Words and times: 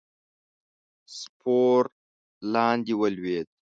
سپور 1.17 1.81
لاندې 2.53 2.93
ولوېد. 2.99 3.47